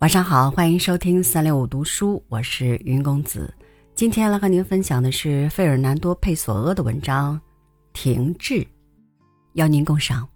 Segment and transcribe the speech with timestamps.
[0.00, 3.52] 晚上好，欢迎收听三六五读书，我是云公子。
[3.94, 7.36] 今天来和您分享的是费尔南多·佩索阿的文章
[7.92, 8.54] 《停滞》，
[9.56, 10.26] 邀您共赏。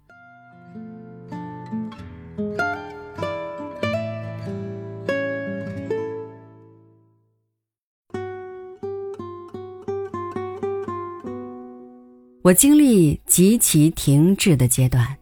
[12.43, 15.17] 我经历极其停滞的阶段，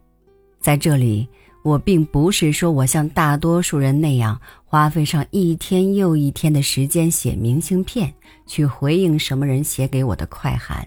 [0.60, 1.26] 在这里。
[1.64, 8.12] 我并不是说我像大多数人那样花费上一天又一天的时间写明信片
[8.46, 10.86] 去回应什么人写给我的快函，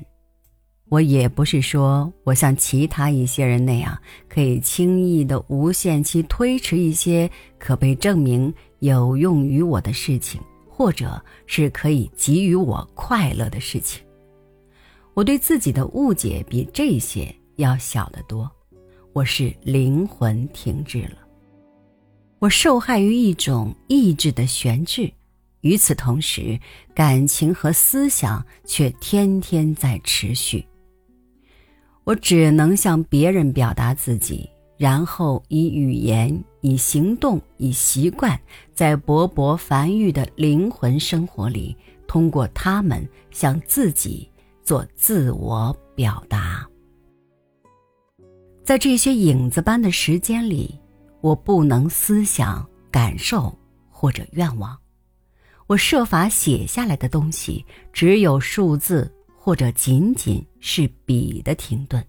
[0.90, 3.98] 我也不是说我像其他一些人那样
[4.30, 10.40] 可以轻易的无限期推迟一些可被证明有用于我的事情，
[10.70, 14.00] 或者是可以给予我快乐的事情。
[15.16, 18.48] 我对自己的误解比这些要小得多。
[19.18, 21.18] 我是灵魂停滞了，
[22.38, 25.12] 我受害于一种意志的悬置，
[25.62, 26.60] 与此同时，
[26.94, 30.64] 感情和思想却天天在持续。
[32.04, 38.40] 我只能向别人表达自己，然后以语言、以行动、以习惯，
[38.76, 41.76] 在勃勃繁育的灵魂生活里，
[42.08, 44.30] 通过他们向自己
[44.62, 46.70] 做自我表达。
[48.68, 50.78] 在这些影子般的时间里，
[51.22, 53.58] 我不能思想、感受
[53.90, 54.78] 或者愿望。
[55.68, 62.06] 我设法写下来的东西，只有数字，或者仅仅是笔的停顿。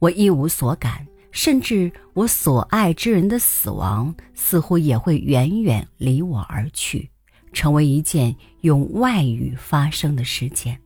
[0.00, 7.08] 我一无所感，甚至我所爱之人的死亡，似乎也会远远离我而去，
[7.54, 10.78] 成为一件用外语发生的事件。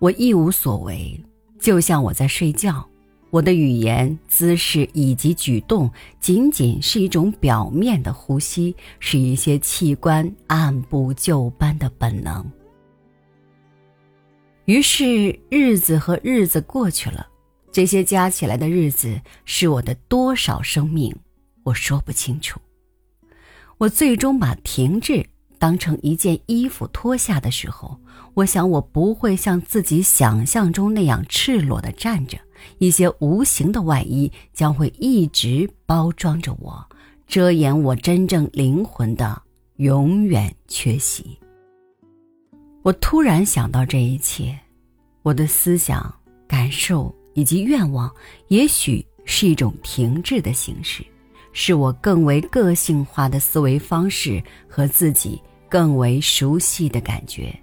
[0.00, 1.24] 我一无所为，
[1.60, 2.84] 就像我在睡觉。
[3.32, 12.44] 我的语言、姿势以及举动，仅仅是一种表面的呼吸，是一些器官按部就班的本能。
[14.66, 17.26] 于是，日子和日子过去了，
[17.72, 21.16] 这些加起来的日子是我的多少生命，
[21.62, 22.60] 我说不清楚。
[23.78, 25.24] 我最终把停滞
[25.58, 27.98] 当成一件衣服脱下的时候，
[28.34, 32.36] 我想我不会像自己想象中那样赤裸的站着。
[32.78, 36.84] 一些无形的外衣将会一直包装着我，
[37.26, 39.40] 遮掩我真正灵魂的
[39.76, 41.38] 永远缺席。
[42.82, 44.58] 我突然想到这一切，
[45.22, 46.12] 我的思想、
[46.48, 48.12] 感受以及愿望，
[48.48, 51.04] 也许是一种停滞的形式，
[51.52, 57.56] 是我更为个性化的思维方式和自己更为熟悉的感觉，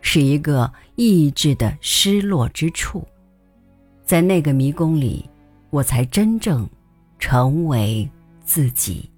[0.00, 3.06] 是一个意志的失落之处。
[4.10, 5.24] 在那个迷宫里，
[5.70, 6.68] 我才真正
[7.20, 8.10] 成为
[8.42, 9.08] 自己。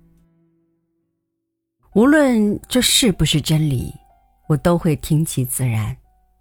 [1.94, 3.90] 无论这是不是真理，
[4.50, 5.96] 我都会听其自然；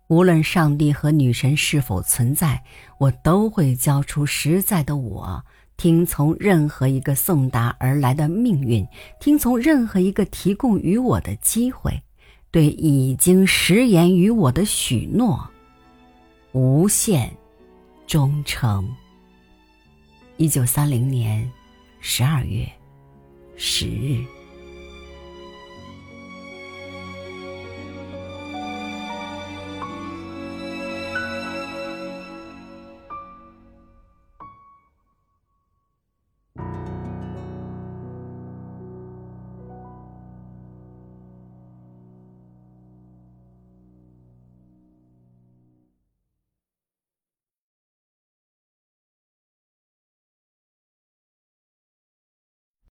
[0.09, 2.61] 无论上帝和女神是否存在，
[2.97, 5.41] 我都会交出实在的我，
[5.77, 8.85] 听从任何一个送达而来的命运，
[9.21, 12.03] 听从任何一个提供于我的机会，
[12.51, 15.49] 对已经食言于我的许诺，
[16.51, 17.33] 无限。
[18.11, 18.93] 忠诚。
[20.35, 21.49] 一九三零年
[22.01, 22.69] 十二月
[23.55, 24.40] 十日。